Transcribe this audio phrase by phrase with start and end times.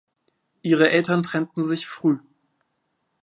[0.63, 2.17] Ihre Eltern trennten sich früh.